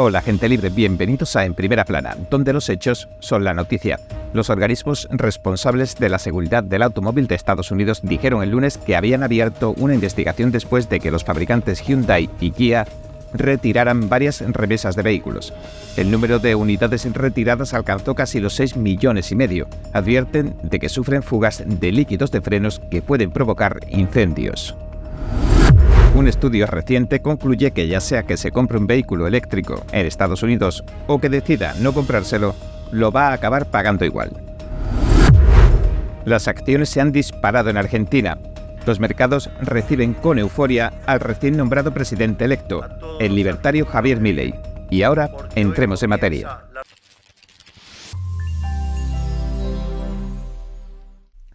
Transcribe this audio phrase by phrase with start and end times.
[0.00, 3.98] Hola gente libre, bienvenidos a En Primera Plana, donde los hechos son la noticia.
[4.32, 8.94] Los organismos responsables de la seguridad del automóvil de Estados Unidos dijeron el lunes que
[8.94, 12.86] habían abierto una investigación después de que los fabricantes Hyundai y Kia
[13.32, 15.52] retiraran varias remesas de vehículos.
[15.96, 19.66] El número de unidades retiradas alcanzó casi los 6 millones y medio.
[19.92, 24.76] Advierten de que sufren fugas de líquidos de frenos que pueden provocar incendios.
[26.14, 30.42] Un estudio reciente concluye que ya sea que se compre un vehículo eléctrico en Estados
[30.42, 32.54] Unidos o que decida no comprárselo,
[32.90, 34.30] lo va a acabar pagando igual.
[36.24, 38.38] Las acciones se han disparado en Argentina.
[38.86, 42.84] Los mercados reciben con euforia al recién nombrado presidente electo,
[43.20, 44.54] el libertario Javier Milei.
[44.90, 46.67] Y ahora entremos en materia.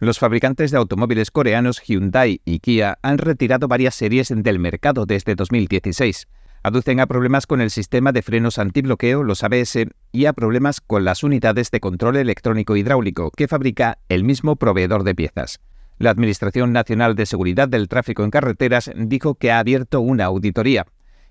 [0.04, 5.34] Los fabricantes de automóviles coreanos Hyundai y Kia han retirado varias series del mercado desde
[5.34, 6.28] 2016.
[6.62, 11.06] Aducen a problemas con el sistema de frenos antibloqueo, los ABS, y a problemas con
[11.06, 15.60] las unidades de control electrónico hidráulico que fabrica el mismo proveedor de piezas.
[15.96, 20.84] La Administración Nacional de Seguridad del Tráfico en Carreteras dijo que ha abierto una auditoría.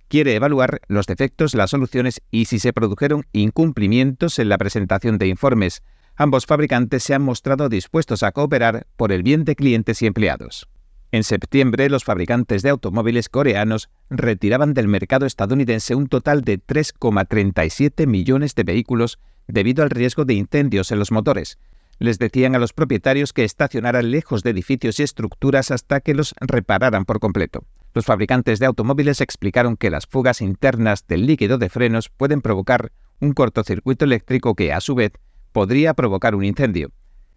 [0.08, 5.28] Quiere evaluar los defectos, las soluciones y si se produjeron incumplimientos en la presentación de
[5.28, 5.84] informes.
[6.16, 10.68] Ambos fabricantes se han mostrado dispuestos a cooperar por el bien de clientes y empleados.
[11.12, 18.08] En septiembre, los fabricantes de automóviles coreanos retiraban del mercado estadounidense un total de 3,37
[18.08, 21.58] millones de vehículos debido al riesgo de incendios en los motores.
[22.00, 26.34] Les decían a los propietarios que estacionaran lejos de edificios y estructuras hasta que los
[26.40, 27.64] repararan por completo.
[27.94, 32.92] Los fabricantes de automóviles explicaron que las fugas internas del líquido de frenos pueden provocar
[33.20, 35.14] un cortocircuito eléctrico que, a su vez,
[35.54, 36.92] podría provocar un incendio.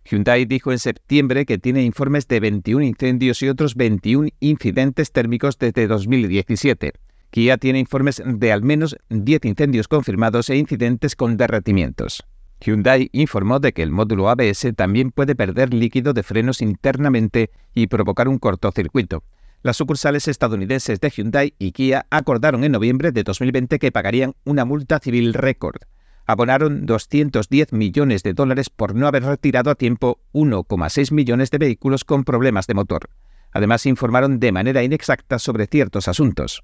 [0.09, 5.58] Hyundai dijo en septiembre que tiene informes de 21 incendios y otros 21 incidentes térmicos
[5.58, 6.92] desde 2017.
[7.31, 12.25] Kia tiene informes de al menos 10 incendios confirmados e incidentes con derretimientos.
[12.61, 17.89] Hyundai informó de que el módulo ABS también puede perder líquido de frenos internamente y
[17.89, 19.24] provocar un cortocircuito.
[19.63, 24.64] Las sucursales estadounidenses de Hyundai y Kia acordaron en noviembre de 2020 que pagarían una
[24.64, 25.83] multa civil récord
[26.27, 32.05] abonaron 210 millones de dólares por no haber retirado a tiempo 1,6 millones de vehículos
[32.05, 33.09] con problemas de motor.
[33.53, 36.63] Además, informaron de manera inexacta sobre ciertos asuntos.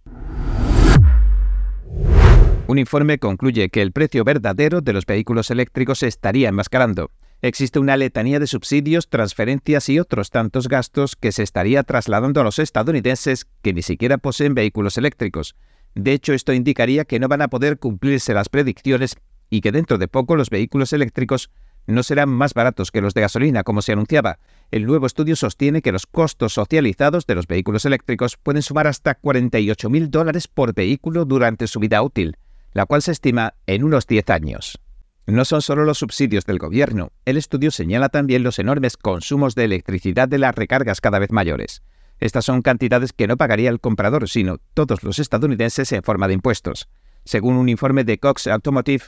[2.67, 7.11] Un informe concluye que el precio verdadero de los vehículos eléctricos estaría enmascarando.
[7.41, 12.44] Existe una letanía de subsidios, transferencias y otros tantos gastos que se estaría trasladando a
[12.44, 15.56] los estadounidenses que ni siquiera poseen vehículos eléctricos.
[15.94, 19.17] De hecho, esto indicaría que no van a poder cumplirse las predicciones
[19.52, 21.50] y que dentro de poco los vehículos eléctricos
[21.86, 24.38] no serán más baratos que los de gasolina, como se anunciaba.
[24.70, 29.20] El nuevo estudio sostiene que los costos socializados de los vehículos eléctricos pueden sumar hasta
[29.20, 32.38] 48.000 dólares por vehículo durante su vida útil,
[32.72, 34.80] la cual se estima en unos 10 años.
[35.26, 39.64] No son solo los subsidios del gobierno, el estudio señala también los enormes consumos de
[39.64, 41.82] electricidad de las recargas cada vez mayores.
[42.20, 46.34] Estas son cantidades que no pagaría el comprador, sino todos los estadounidenses en forma de
[46.34, 46.88] impuestos.
[47.24, 49.04] Según un informe de Cox Automotive,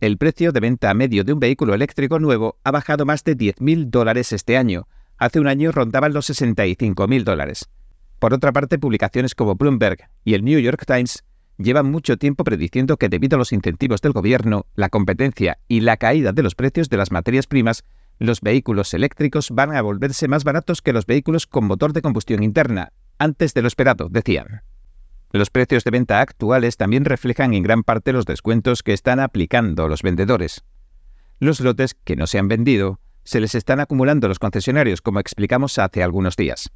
[0.00, 3.90] el precio de venta medio de un vehículo eléctrico nuevo ha bajado más de 10.000
[3.90, 4.86] dólares este año.
[5.16, 7.68] Hace un año rondaban los 65.000 dólares.
[8.20, 11.24] Por otra parte, publicaciones como Bloomberg y el New York Times
[11.56, 15.96] llevan mucho tiempo prediciendo que debido a los incentivos del gobierno, la competencia y la
[15.96, 17.84] caída de los precios de las materias primas,
[18.20, 22.44] los vehículos eléctricos van a volverse más baratos que los vehículos con motor de combustión
[22.44, 24.62] interna, antes de lo esperado, decían.
[25.30, 29.86] Los precios de venta actuales también reflejan en gran parte los descuentos que están aplicando
[29.86, 30.64] los vendedores.
[31.38, 35.78] Los lotes que no se han vendido se les están acumulando los concesionarios, como explicamos
[35.78, 36.70] hace algunos días.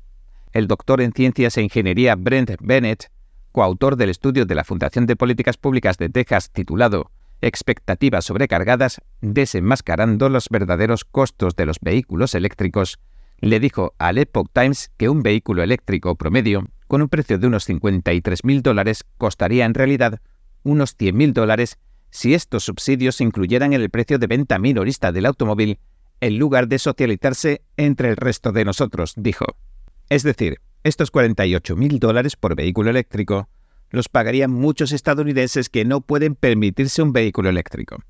[0.53, 3.11] El doctor en Ciencias e Ingeniería Brent Bennett,
[3.53, 10.29] coautor del estudio de la Fundación de Políticas Públicas de Texas titulado Expectativas sobrecargadas, desenmascarando
[10.29, 12.99] los verdaderos costos de los vehículos eléctricos,
[13.41, 17.67] le dijo al Epoch Times que un vehículo eléctrico promedio con un precio de unos
[17.67, 20.21] 53.000 dólares, costaría en realidad
[20.63, 21.79] unos 100.000 dólares
[22.11, 25.79] si estos subsidios se incluyeran en el precio de venta minorista del automóvil
[26.21, 29.47] en lugar de socializarse entre el resto de nosotros, dijo.
[30.11, 33.49] Es decir, estos 48.000 dólares por vehículo eléctrico
[33.89, 38.03] los pagarían muchos estadounidenses que no pueden permitirse un vehículo eléctrico.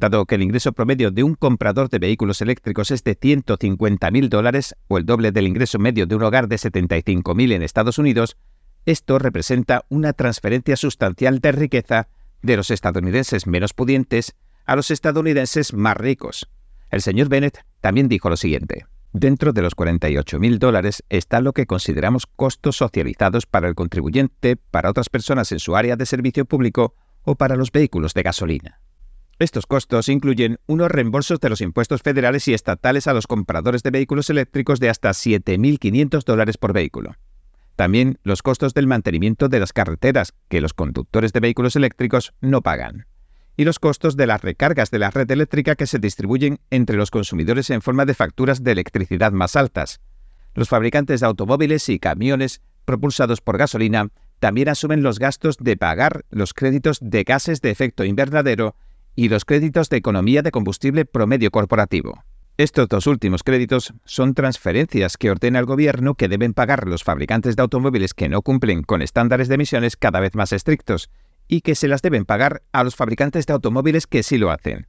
[0.00, 4.74] Dado que el ingreso promedio de un comprador de vehículos eléctricos es de 150.000 dólares
[4.88, 8.38] o el doble del ingreso medio de un hogar de 75.000 en Estados Unidos,
[8.86, 12.08] esto representa una transferencia sustancial de riqueza
[12.40, 16.48] de los estadounidenses menos pudientes a los estadounidenses más ricos.
[16.90, 18.86] El señor Bennett también dijo lo siguiente.
[19.12, 24.88] Dentro de los 48.000 dólares está lo que consideramos costos socializados para el contribuyente, para
[24.88, 28.80] otras personas en su área de servicio público o para los vehículos de gasolina.
[29.40, 33.90] Estos costos incluyen unos reembolsos de los impuestos federales y estatales a los compradores de
[33.90, 37.16] vehículos eléctricos de hasta 7.500 dólares por vehículo.
[37.74, 42.60] También los costos del mantenimiento de las carreteras, que los conductores de vehículos eléctricos no
[42.60, 43.06] pagan.
[43.56, 47.10] Y los costos de las recargas de la red eléctrica que se distribuyen entre los
[47.10, 50.02] consumidores en forma de facturas de electricidad más altas.
[50.52, 56.26] Los fabricantes de automóviles y camiones propulsados por gasolina también asumen los gastos de pagar
[56.28, 58.76] los créditos de gases de efecto invernadero
[59.14, 62.24] y los créditos de economía de combustible promedio corporativo.
[62.56, 67.56] Estos dos últimos créditos son transferencias que ordena el gobierno que deben pagar los fabricantes
[67.56, 71.10] de automóviles que no cumplen con estándares de emisiones cada vez más estrictos
[71.48, 74.86] y que se las deben pagar a los fabricantes de automóviles que sí lo hacen.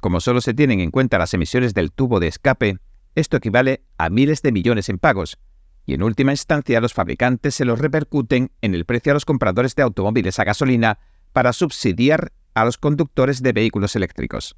[0.00, 2.78] Como solo se tienen en cuenta las emisiones del tubo de escape,
[3.14, 5.38] esto equivale a miles de millones en pagos,
[5.86, 9.74] y en última instancia los fabricantes se los repercuten en el precio a los compradores
[9.74, 10.98] de automóviles a gasolina
[11.32, 14.56] para subsidiar a los conductores de vehículos eléctricos.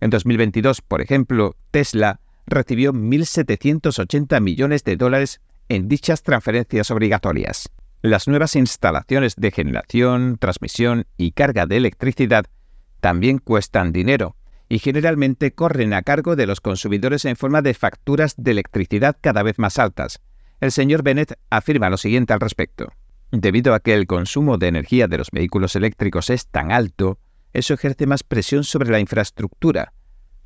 [0.00, 7.68] En 2022, por ejemplo, Tesla recibió 1.780 millones de dólares en dichas transferencias obligatorias.
[8.02, 12.46] Las nuevas instalaciones de generación, transmisión y carga de electricidad
[13.00, 14.36] también cuestan dinero
[14.68, 19.42] y generalmente corren a cargo de los consumidores en forma de facturas de electricidad cada
[19.42, 20.20] vez más altas,
[20.60, 22.92] el señor Bennett afirma lo siguiente al respecto.
[23.30, 27.18] Debido a que el consumo de energía de los vehículos eléctricos es tan alto,
[27.52, 29.92] eso ejerce más presión sobre la infraestructura.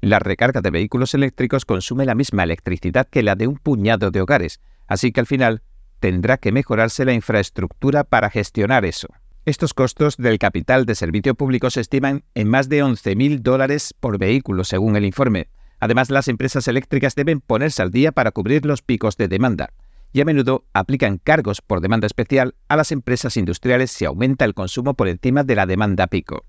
[0.01, 4.21] La recarga de vehículos eléctricos consume la misma electricidad que la de un puñado de
[4.21, 5.63] hogares, así que al final
[6.01, 9.09] tendrá que mejorarse la infraestructura para gestionar eso.
[9.45, 14.19] Estos costos del capital de servicio público se estiman en más de 11.000 dólares por
[14.19, 15.49] vehículo, según el informe.
[15.81, 19.71] Además, las empresas eléctricas deben ponerse al día para cubrir los picos de demanda
[20.13, 24.55] y a menudo aplican cargos por demanda especial a las empresas industriales si aumenta el
[24.55, 26.45] consumo por encima de la demanda pico.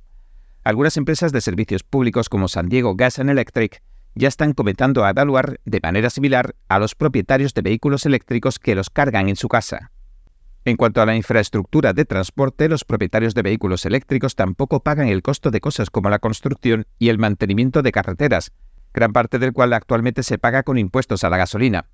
[0.64, 3.84] Algunas empresas de servicios públicos como San Diego Gas and Electric
[4.16, 8.76] ya están comenzando a evaluar de manera similar a los propietarios de vehículos eléctricos que
[8.76, 9.92] los cargan en su casa.
[10.64, 15.22] En cuanto a la infraestructura de transporte, los propietarios de vehículos eléctricos tampoco pagan el
[15.22, 18.54] costo de cosas como la construcción y el mantenimiento de carreteras,
[18.94, 21.90] gran parte del cual actualmente se paga con impuestos a la gasolina,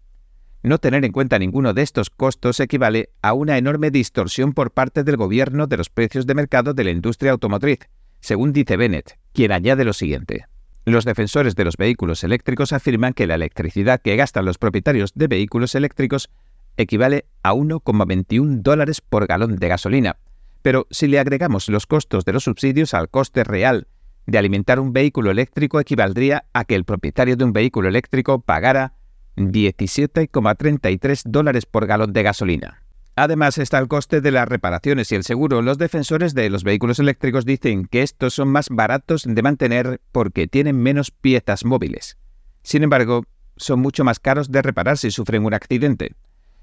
[0.61, 5.03] no tener en cuenta ninguno de estos costos equivale a una enorme distorsión por parte
[5.03, 7.79] del gobierno de los precios de mercado de la industria automotriz,
[8.19, 10.45] según dice Bennett, quien añade lo siguiente.
[10.85, 15.27] Los defensores de los vehículos eléctricos afirman que la electricidad que gastan los propietarios de
[15.27, 16.29] vehículos eléctricos
[16.77, 20.17] equivale a 1,21 dólares por galón de gasolina,
[20.61, 23.87] pero si le agregamos los costos de los subsidios al coste real
[24.25, 28.93] de alimentar un vehículo eléctrico equivaldría a que el propietario de un vehículo eléctrico pagara
[29.35, 32.83] 17,33 dólares por galón de gasolina.
[33.21, 35.61] Además está el coste de las reparaciones y el seguro.
[35.61, 40.47] Los defensores de los vehículos eléctricos dicen que estos son más baratos de mantener porque
[40.47, 42.17] tienen menos piezas móviles.
[42.63, 43.25] Sin embargo,
[43.57, 46.15] son mucho más caros de reparar si sufren un accidente.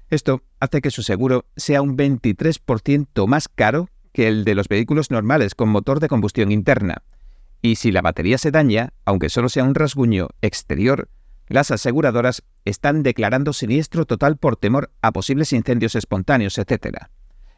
[0.09, 5.11] Esto hace que su seguro sea un 23% más caro que el de los vehículos
[5.11, 7.03] normales con motor de combustión interna.
[7.61, 11.07] Y si la batería se daña, aunque solo sea un rasguño exterior,
[11.49, 17.07] las aseguradoras están declarando siniestro total por temor a posibles incendios espontáneos, etc.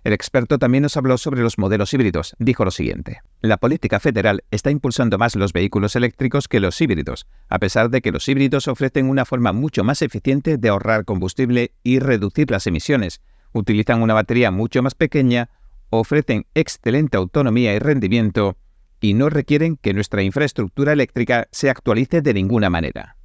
[0.04, 2.36] El experto también nos habló sobre los modelos híbridos.
[2.40, 3.20] Dijo lo siguiente.
[3.42, 8.02] La política federal está impulsando más los vehículos eléctricos que los híbridos, a pesar de
[8.02, 12.66] que los híbridos ofrecen una forma mucho más eficiente de ahorrar combustible y reducir las
[12.68, 13.22] emisiones.
[13.52, 15.50] Utilizan una batería mucho más pequeña,
[15.90, 18.58] ofrecen excelente autonomía y rendimiento,
[19.02, 23.16] y no requieren que nuestra infraestructura eléctrica se actualice de ninguna manera.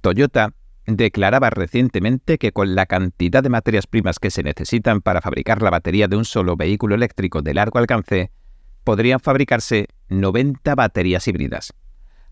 [0.00, 0.54] Toyota
[0.96, 5.70] declaraba recientemente que con la cantidad de materias primas que se necesitan para fabricar la
[5.70, 8.30] batería de un solo vehículo eléctrico de largo alcance,
[8.84, 11.74] podrían fabricarse 90 baterías híbridas.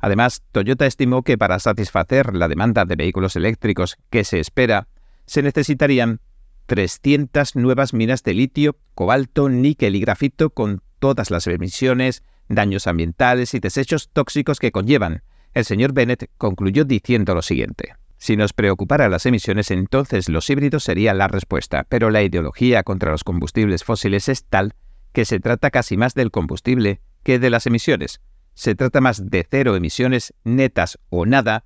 [0.01, 4.89] Además, Toyota estimó que para satisfacer la demanda de vehículos eléctricos que se espera,
[5.27, 6.21] se necesitarían
[6.67, 13.55] 300 nuevas minas de litio, cobalto, níquel y grafito con todas las emisiones, daños ambientales
[13.55, 15.23] y desechos tóxicos que conllevan,
[15.55, 17.95] el señor Bennett concluyó diciendo lo siguiente.
[18.19, 23.13] Si nos preocupara las emisiones, entonces los híbridos serían la respuesta, pero la ideología contra
[23.13, 24.75] los combustibles fósiles es tal
[25.13, 28.21] que se trata casi más del combustible que de las emisiones.
[28.55, 31.65] Se trata más de cero emisiones netas o nada,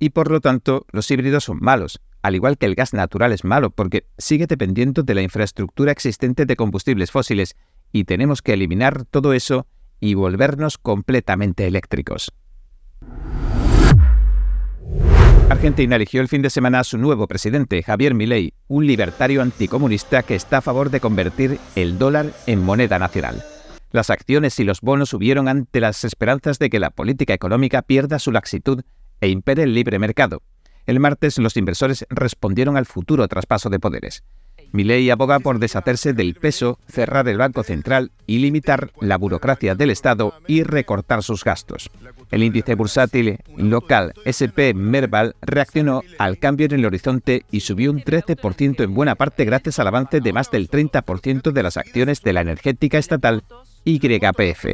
[0.00, 3.44] y por lo tanto los híbridos son malos, al igual que el gas natural es
[3.44, 7.56] malo porque sigue dependiendo de la infraestructura existente de combustibles fósiles,
[7.92, 9.66] y tenemos que eliminar todo eso
[10.00, 12.32] y volvernos completamente eléctricos.
[15.52, 20.22] Argentina eligió el fin de semana a su nuevo presidente, Javier Milei, un libertario anticomunista
[20.22, 23.44] que está a favor de convertir el dólar en moneda nacional.
[23.90, 28.18] Las acciones y los bonos subieron ante las esperanzas de que la política económica pierda
[28.18, 28.82] su laxitud
[29.20, 30.40] e impere el libre mercado.
[30.86, 34.24] El martes los inversores respondieron al futuro traspaso de poderes.
[34.72, 39.90] Milei aboga por deshacerse del peso, cerrar el Banco Central y limitar la burocracia del
[39.90, 41.90] Estado y recortar sus gastos.
[42.30, 48.00] El índice bursátil local SP Merval reaccionó al cambio en el horizonte y subió un
[48.00, 52.32] 13% en buena parte gracias al avance de más del 30% de las acciones de
[52.32, 53.44] la energética estatal
[53.84, 54.66] YPF.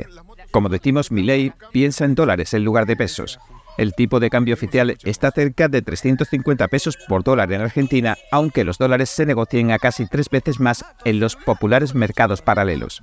[0.52, 3.40] Como decimos, Milei piensa en dólares en lugar de pesos.
[3.78, 8.64] El tipo de cambio oficial está cerca de 350 pesos por dólar en Argentina, aunque
[8.64, 13.00] los dólares se negocien a casi tres veces más en los populares mercados paralelos.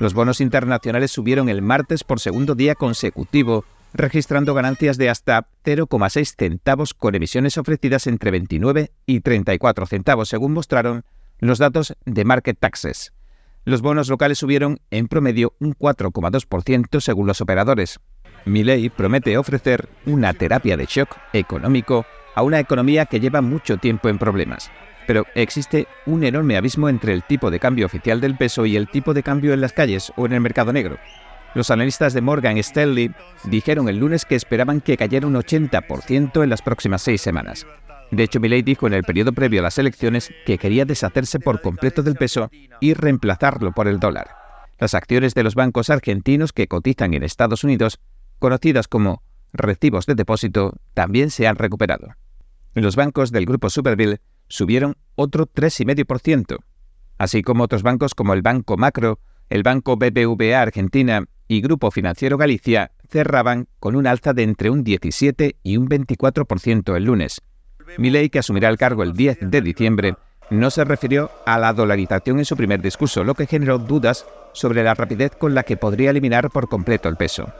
[0.00, 3.64] Los bonos internacionales subieron el martes por segundo día consecutivo,
[3.94, 10.52] registrando ganancias de hasta 0,6 centavos con emisiones ofrecidas entre 29 y 34 centavos, según
[10.52, 11.04] mostraron
[11.38, 13.12] los datos de Market Taxes.
[13.66, 17.98] Los bonos locales subieron en promedio un 4,2% según los operadores.
[18.44, 22.06] Milei promete ofrecer una terapia de shock económico
[22.36, 24.70] a una economía que lleva mucho tiempo en problemas.
[25.08, 28.88] Pero existe un enorme abismo entre el tipo de cambio oficial del peso y el
[28.88, 30.96] tipo de cambio en las calles o en el mercado negro.
[31.56, 33.10] Los analistas de Morgan Stanley
[33.42, 37.66] dijeron el lunes que esperaban que cayera un 80% en las próximas seis semanas.
[38.10, 41.60] De hecho, Milei dijo en el periodo previo a las elecciones que quería deshacerse por
[41.60, 44.28] completo del peso y reemplazarlo por el dólar.
[44.78, 47.98] Las acciones de los bancos argentinos que cotizan en Estados Unidos
[48.38, 49.22] conocidas como
[49.52, 52.14] recibos de depósito, también se han recuperado.
[52.74, 56.58] Los bancos del grupo Superville subieron otro 3,5%,
[57.18, 62.36] así como otros bancos como el Banco Macro, el Banco BBVA Argentina y Grupo Financiero
[62.36, 67.40] Galicia cerraban con un alza de entre un 17 y un 24% el lunes.
[67.98, 70.14] Milei, que asumirá el cargo el 10 de diciembre,
[70.50, 74.82] no se refirió a la dolarización en su primer discurso, lo que generó dudas sobre
[74.82, 77.52] la rapidez con la que podría eliminar por completo el peso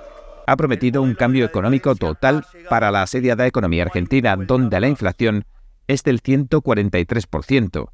[0.47, 5.45] ha prometido un cambio económico total para la asediada economía argentina, donde la inflación
[5.89, 7.91] es del 143%.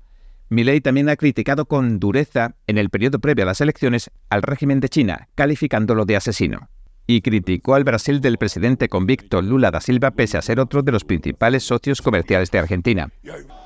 [0.50, 4.80] Milei también ha criticado con dureza en el periodo previo a las elecciones al régimen
[4.80, 6.68] de China, calificándolo de asesino.
[7.06, 10.92] Y criticó al Brasil del presidente convicto Lula da Silva pese a ser otro de
[10.92, 13.10] los principales socios comerciales de Argentina.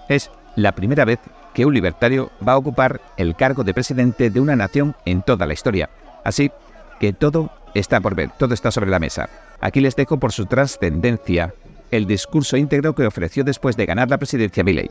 [0.08, 1.20] Es la primera vez
[1.54, 5.46] que un libertario va a ocupar el cargo de presidente de una nación en toda
[5.46, 5.90] la historia.
[6.24, 6.50] Así
[6.98, 9.28] que todo está por ver, todo está sobre la mesa.
[9.60, 11.54] Aquí les dejo por su trascendencia
[11.90, 14.90] el discurso íntegro que ofreció después de ganar la presidencia Milley.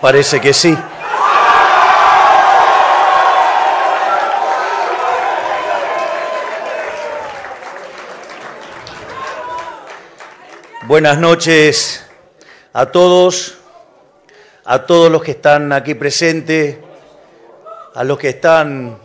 [0.00, 0.78] Parece que sí.
[10.86, 12.06] Buenas noches
[12.72, 13.58] a todos,
[14.64, 16.76] a todos los que están aquí presentes,
[17.92, 18.98] a los que están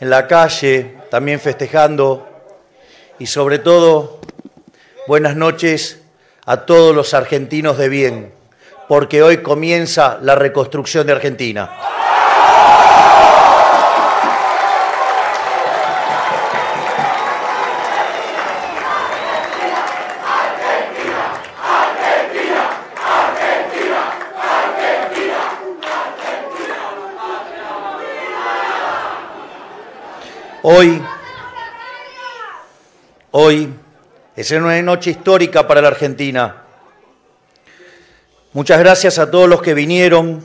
[0.00, 2.28] en la calle también festejando
[3.20, 4.18] y sobre todo
[5.06, 6.00] buenas noches
[6.44, 8.39] a todos los argentinos de bien
[8.90, 11.70] porque hoy comienza la reconstrucción de Argentina.
[30.62, 31.00] Hoy,
[33.30, 33.72] hoy
[34.34, 36.59] es una noche histórica para la Argentina
[38.52, 40.42] Muchas gracias a todos los que vinieron,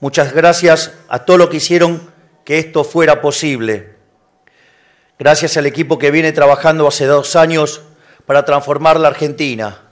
[0.00, 2.10] muchas gracias a todos los que hicieron
[2.44, 3.94] que esto fuera posible.
[5.20, 7.82] Gracias al equipo que viene trabajando hace dos años
[8.26, 9.82] para transformar la Argentina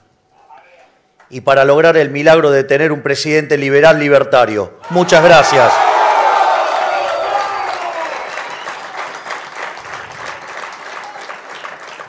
[1.29, 4.73] y para lograr el milagro de tener un presidente liberal libertario.
[4.89, 5.71] Muchas gracias.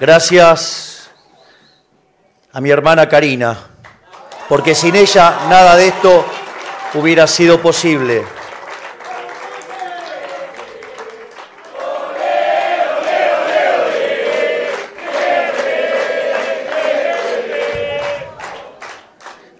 [0.00, 1.10] Gracias
[2.52, 3.73] a mi hermana Karina
[4.48, 6.24] porque sin ella nada de esto
[6.94, 8.24] hubiera sido posible.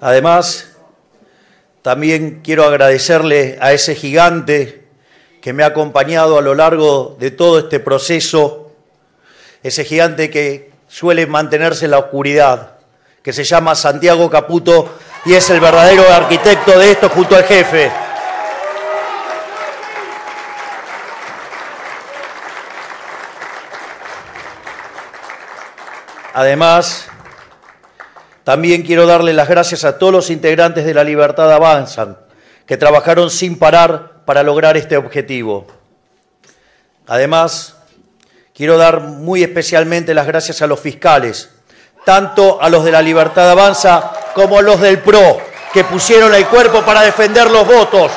[0.00, 0.76] Además,
[1.80, 4.84] también quiero agradecerle a ese gigante
[5.40, 8.72] que me ha acompañado a lo largo de todo este proceso,
[9.62, 12.73] ese gigante que suele mantenerse en la oscuridad,
[13.24, 17.90] que se llama Santiago Caputo y es el verdadero arquitecto de esto junto al jefe.
[26.34, 27.06] Además,
[28.44, 32.18] también quiero darle las gracias a todos los integrantes de la Libertad Avanzan,
[32.66, 35.66] que trabajaron sin parar para lograr este objetivo.
[37.06, 37.76] Además,
[38.52, 41.53] quiero dar muy especialmente las gracias a los fiscales,
[42.04, 45.38] tanto a los de la Libertad Avanza como a los del PRO,
[45.72, 48.10] que pusieron el cuerpo para defender los votos.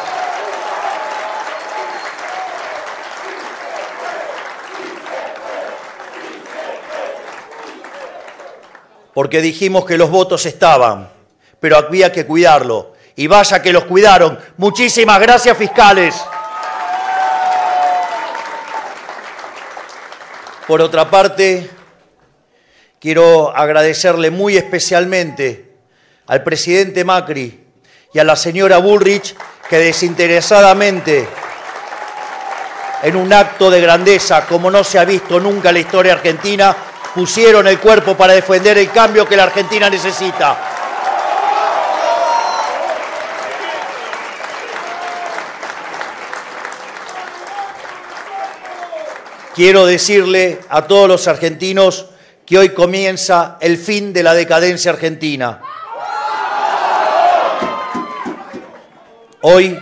[9.17, 11.09] porque dijimos que los votos estaban,
[11.59, 12.93] pero había que cuidarlo.
[13.15, 14.37] Y vaya que los cuidaron.
[14.57, 16.23] Muchísimas gracias, fiscales.
[20.67, 21.67] Por otra parte,
[22.99, 25.75] quiero agradecerle muy especialmente
[26.27, 27.65] al presidente Macri
[28.13, 29.35] y a la señora Bullrich
[29.69, 31.27] que desinteresadamente,
[33.03, 36.75] en un acto de grandeza como no se ha visto nunca en la historia argentina,
[37.13, 40.57] pusieron el cuerpo para defender el cambio que la Argentina necesita.
[49.53, 52.05] Quiero decirle a todos los argentinos
[52.47, 55.61] que hoy comienza el fin de la decadencia argentina.
[59.41, 59.77] Hoy,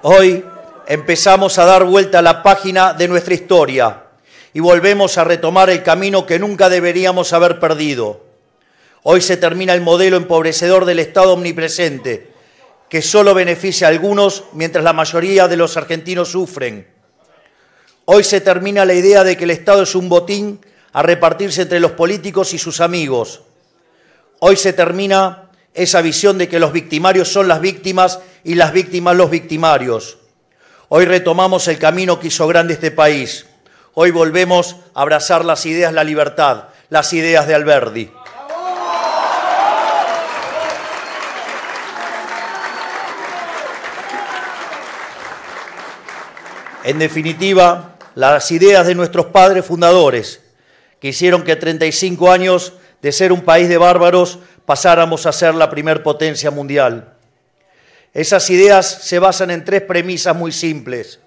[0.00, 0.42] hoy
[0.86, 4.04] empezamos a dar vuelta a la página de nuestra historia
[4.54, 8.24] y volvemos a retomar el camino que nunca deberíamos haber perdido.
[9.02, 12.32] Hoy se termina el modelo empobrecedor del Estado omnipresente,
[12.88, 16.88] que solo beneficia a algunos mientras la mayoría de los argentinos sufren.
[18.06, 20.60] Hoy se termina la idea de que el Estado es un botín
[20.92, 23.42] a repartirse entre los políticos y sus amigos.
[24.40, 29.16] Hoy se termina esa visión de que los victimarios son las víctimas y las víctimas
[29.16, 30.18] los victimarios.
[30.88, 33.46] Hoy retomamos el camino que hizo grande este país
[34.00, 38.12] Hoy volvemos a abrazar las ideas de la libertad, las ideas de Alberdi.
[46.84, 50.42] En definitiva, las ideas de nuestros padres fundadores,
[51.00, 55.70] que hicieron que 35 años de ser un país de bárbaros pasáramos a ser la
[55.70, 57.14] primer potencia mundial.
[58.12, 61.20] Esas ideas se basan en tres premisas muy simples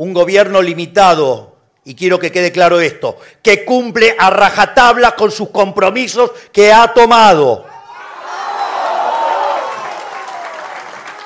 [0.00, 5.50] un gobierno limitado, y quiero que quede claro esto, que cumple a rajatabla con sus
[5.50, 7.66] compromisos que ha tomado.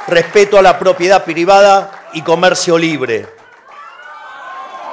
[0.08, 3.28] Respeto a la propiedad privada y comercio libre.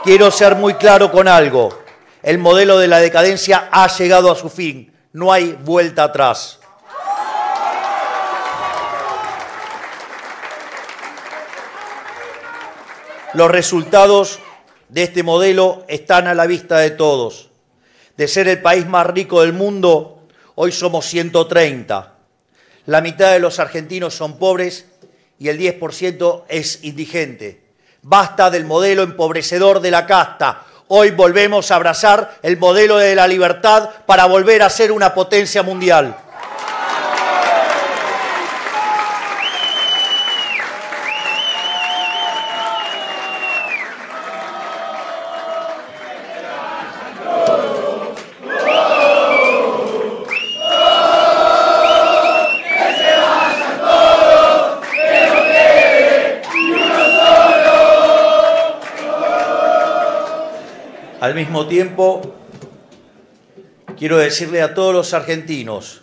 [0.04, 1.81] Quiero ser muy claro con algo.
[2.24, 4.94] El modelo de la decadencia ha llegado a su fin.
[5.12, 6.60] No hay vuelta atrás.
[13.34, 14.40] Los resultados
[14.90, 17.50] de este modelo están a la vista de todos.
[18.18, 22.14] De ser el país más rico del mundo, hoy somos 130.
[22.86, 24.86] La mitad de los argentinos son pobres
[25.40, 27.64] y el 10% es indigente.
[28.04, 30.66] Basta del modelo empobrecedor de la casta.
[30.94, 35.64] Hoy volvemos a abrazar el modelo de la libertad para volver a ser una potencia
[35.64, 36.18] mundial.
[61.32, 62.36] Al mismo tiempo,
[63.98, 66.02] quiero decirle a todos los argentinos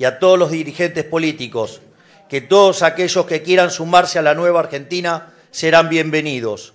[0.00, 1.80] y a todos los dirigentes políticos
[2.28, 6.74] que todos aquellos que quieran sumarse a la nueva Argentina serán bienvenidos.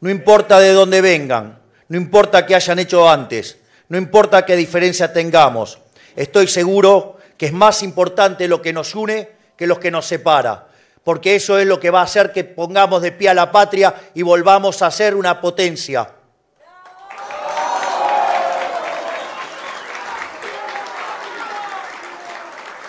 [0.00, 3.58] No importa de dónde vengan, no importa qué hayan hecho antes,
[3.90, 5.78] no importa qué diferencia tengamos.
[6.16, 9.28] Estoy seguro que es más importante lo que nos une
[9.58, 10.68] que lo que nos separa,
[11.04, 13.94] porque eso es lo que va a hacer que pongamos de pie a la patria
[14.14, 16.15] y volvamos a ser una potencia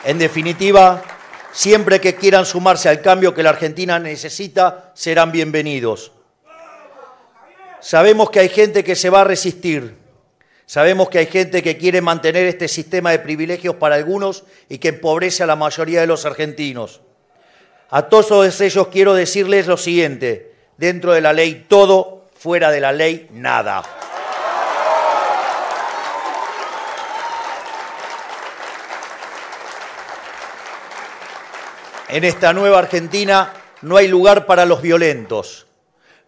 [0.07, 1.03] En definitiva,
[1.51, 6.13] siempre que quieran sumarse al cambio que la Argentina necesita, serán bienvenidos.
[7.81, 9.97] Sabemos que hay gente que se va a resistir.
[10.65, 14.87] Sabemos que hay gente que quiere mantener este sistema de privilegios para algunos y que
[14.87, 17.01] empobrece a la mayoría de los argentinos.
[17.89, 22.93] A todos ellos quiero decirles lo siguiente, dentro de la ley todo, fuera de la
[22.93, 23.83] ley nada.
[32.09, 35.67] En esta nueva Argentina no hay lugar para los violentos,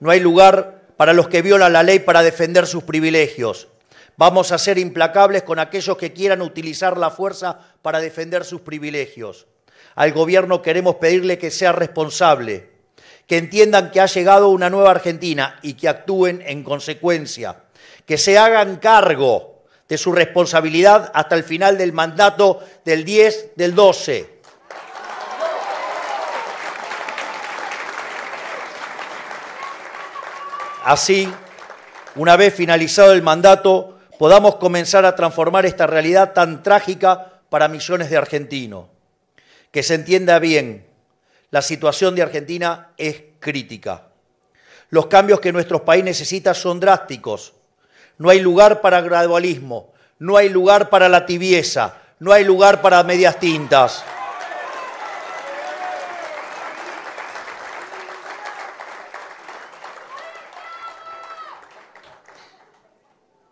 [0.01, 3.69] no hay lugar para los que violan la ley para defender sus privilegios.
[4.17, 9.47] Vamos a ser implacables con aquellos que quieran utilizar la fuerza para defender sus privilegios.
[9.95, 12.71] Al gobierno queremos pedirle que sea responsable,
[13.25, 17.55] que entiendan que ha llegado una nueva Argentina y que actúen en consecuencia,
[18.05, 23.75] que se hagan cargo de su responsabilidad hasta el final del mandato del 10 del
[23.75, 24.38] 12
[30.89, 31.31] Así,
[32.15, 38.09] una vez finalizado el mandato, podamos comenzar a transformar esta realidad tan trágica para millones
[38.09, 38.85] de argentinos.
[39.69, 40.87] Que se entienda bien,
[41.51, 44.07] la situación de Argentina es crítica.
[44.89, 47.53] Los cambios que nuestro país necesita son drásticos.
[48.17, 53.03] No hay lugar para gradualismo, no hay lugar para la tibieza, no hay lugar para
[53.03, 54.03] medias tintas.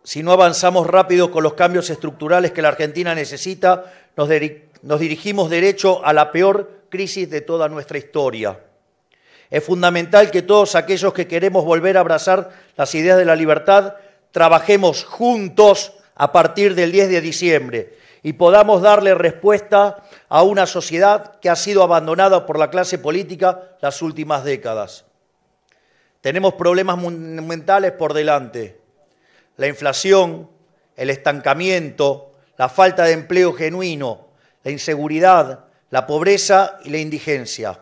[0.08, 6.02] Si no avanzamos rápido con los cambios estructurales que la Argentina necesita, nos, dirigimos derecho
[6.02, 8.58] a la peor crisis de toda nuestra historia.
[9.50, 13.96] Es fundamental que todos aquellos que queremos volver a abrazar las ideas de la libertad
[14.32, 21.38] trabajemos juntos a partir del 10 de diciembre y podamos darle respuesta a una sociedad
[21.38, 25.04] que ha sido abandonada por la clase política las últimas décadas.
[26.22, 28.77] Tenemos problemas monumentales por delante
[29.58, 30.48] la inflación,
[30.96, 34.28] el estancamiento, la falta de empleo genuino,
[34.62, 37.80] la inseguridad, la pobreza y la indigencia.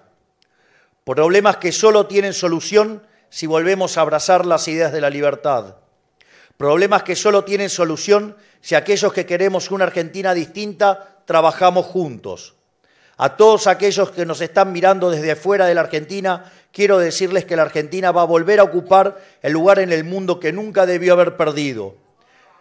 [1.04, 5.76] Problemas que solo tienen solución si volvemos a abrazar las ideas de la libertad.
[6.56, 12.54] Problemas que solo tienen solución si aquellos que queremos una Argentina distinta trabajamos juntos.
[13.18, 17.56] A todos aquellos que nos están mirando desde afuera de la Argentina quiero decirles que
[17.56, 21.14] la Argentina va a volver a ocupar el lugar en el mundo que nunca debió
[21.14, 21.94] haber perdido.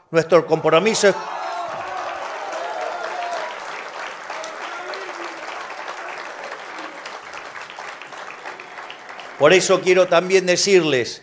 [0.10, 1.16] Nuestro compromiso es...
[9.38, 11.22] Por eso quiero también decirles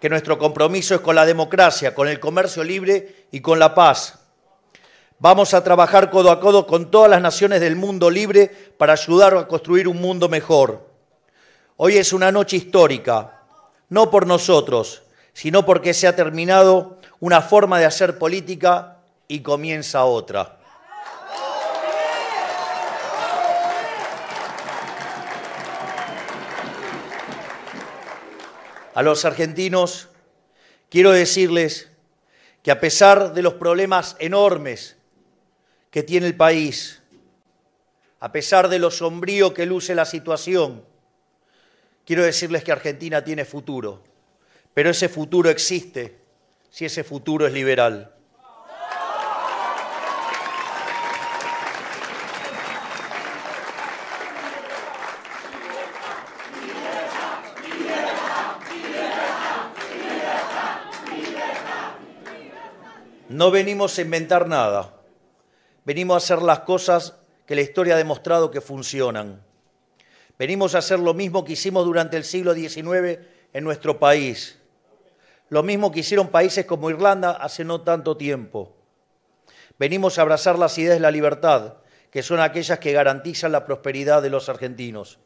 [0.00, 4.18] que nuestro compromiso es con la democracia, con el comercio libre y con la paz.
[5.20, 9.36] Vamos a trabajar codo a codo con todas las naciones del mundo libre para ayudar
[9.36, 10.91] a construir un mundo mejor.
[11.84, 13.42] Hoy es una noche histórica,
[13.88, 20.04] no por nosotros, sino porque se ha terminado una forma de hacer política y comienza
[20.04, 20.60] otra.
[28.94, 30.08] A los argentinos
[30.88, 31.90] quiero decirles
[32.62, 34.98] que a pesar de los problemas enormes
[35.90, 37.02] que tiene el país,
[38.20, 40.91] a pesar de lo sombrío que luce la situación,
[42.04, 44.02] quiero decirles que Argentina tiene futuro,
[44.74, 46.18] pero ese futuro existe
[46.70, 48.14] si ese futuro es liberal.
[63.28, 64.94] No venimos a inventar nada,
[65.84, 69.42] venimos a hacer las cosas que la historia ha demostrado que funcionan.
[70.42, 73.20] Venimos a hacer lo mismo que hicimos durante el siglo XIX
[73.52, 74.58] en nuestro país,
[75.50, 78.74] lo mismo que hicieron países como Irlanda hace no tanto tiempo.
[79.78, 81.74] Venimos a abrazar las ideas de la libertad,
[82.10, 85.20] que son aquellas que garantizan la prosperidad de los argentinos.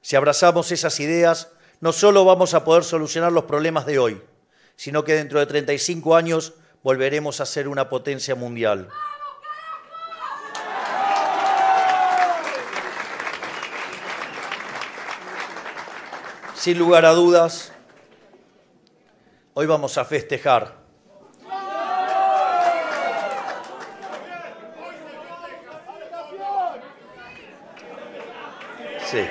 [0.00, 4.22] Si abrazamos esas ideas, no solo vamos a poder solucionar los problemas de hoy,
[4.76, 8.88] sino que dentro de 35 años volveremos a ser una potencia mundial.
[16.66, 17.72] Sin lugar a dudas,
[19.54, 20.74] hoy vamos a festejar.
[29.04, 29.28] Sí.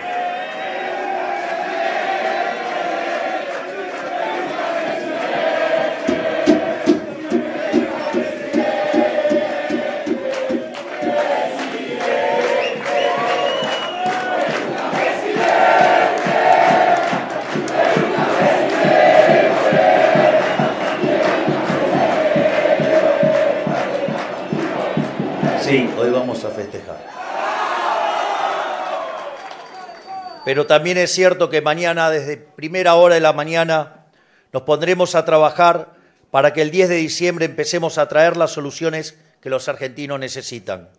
[30.46, 34.06] Pero también es cierto que mañana, desde primera hora de la mañana,
[34.54, 35.96] nos pondremos a trabajar
[36.30, 40.90] para que el 10 de diciembre empecemos a traer las soluciones que los argentinos necesitan.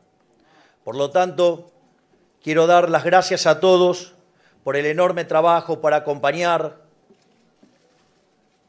[0.83, 1.71] Por lo tanto,
[2.43, 4.15] quiero dar las gracias a todos
[4.65, 6.79] por el enorme trabajo, por acompañar,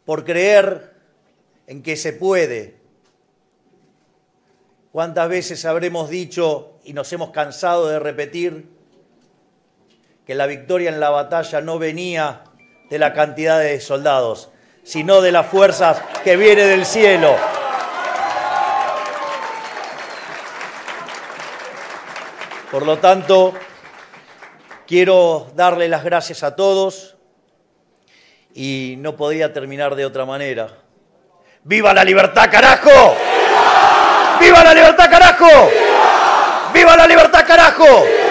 [0.06, 0.94] por creer
[1.66, 2.78] en que se puede.
[4.92, 8.77] ¿Cuántas veces habremos dicho y nos hemos cansado de repetir
[10.28, 12.42] que la victoria en la batalla no venía
[12.90, 14.50] de la cantidad de soldados,
[14.84, 17.34] sino de las fuerzas que viene del cielo?
[22.70, 23.54] Por lo tanto,
[24.86, 27.16] quiero darle las gracias a todos
[28.54, 30.68] y no podía terminar de otra manera.
[31.64, 33.16] ¡Viva la libertad, carajo!
[34.42, 35.72] ¡Viva, la libertad, carajo!
[36.74, 38.27] ¡Viva, la libertad, carajo!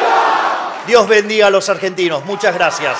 [0.86, 2.24] Dios bendiga a los argentinos.
[2.24, 2.98] Muchas gracias.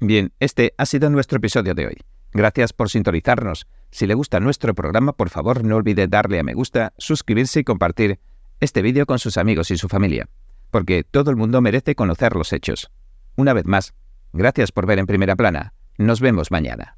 [0.00, 1.96] Bien, este ha sido nuestro episodio de hoy.
[2.32, 3.66] Gracias por sintonizarnos.
[3.90, 7.64] Si le gusta nuestro programa, por favor no olvide darle a me gusta, suscribirse y
[7.64, 8.20] compartir
[8.60, 10.28] este vídeo con sus amigos y su familia,
[10.70, 12.90] porque todo el mundo merece conocer los hechos.
[13.36, 13.94] Una vez más,
[14.32, 15.74] Gracias por ver en primera plana.
[15.98, 16.96] Nos vemos mañana.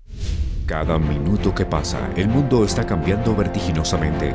[0.66, 4.34] Cada minuto que pasa, el mundo está cambiando vertiginosamente.